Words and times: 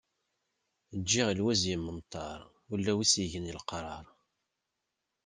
Ǧǧiɣ 0.99 1.27
lwiz 1.37 1.61
yemmenṭar, 1.69 2.39
ula 2.73 2.93
win 2.97 3.05
as-yegan 3.07 3.51
leqrar. 3.57 4.05